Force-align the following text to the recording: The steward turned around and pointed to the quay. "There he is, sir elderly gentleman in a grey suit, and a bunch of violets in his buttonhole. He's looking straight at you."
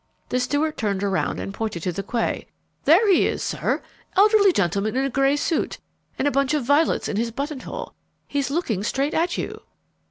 The 0.29 0.39
steward 0.39 0.77
turned 0.77 1.03
around 1.03 1.39
and 1.39 1.53
pointed 1.53 1.83
to 1.83 1.91
the 1.91 2.01
quay. 2.01 2.47
"There 2.85 3.07
he 3.07 3.27
is, 3.27 3.43
sir 3.43 3.83
elderly 4.17 4.51
gentleman 4.51 4.95
in 4.95 5.05
a 5.05 5.11
grey 5.11 5.35
suit, 5.35 5.77
and 6.17 6.27
a 6.27 6.31
bunch 6.31 6.55
of 6.55 6.65
violets 6.65 7.07
in 7.07 7.17
his 7.17 7.29
buttonhole. 7.29 7.93
He's 8.27 8.49
looking 8.49 8.81
straight 8.83 9.13
at 9.13 9.37
you." 9.37 9.61